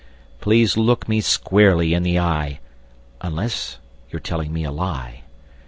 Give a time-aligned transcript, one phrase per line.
[0.39, 2.59] Please look me squarely in the eye
[3.21, 3.77] Unless
[4.09, 5.21] you're telling me a lie.